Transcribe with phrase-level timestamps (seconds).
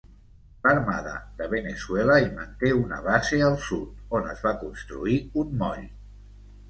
[0.67, 5.85] L'Armada de Veneçuela hi manté una base al sud, on es va construir un moll.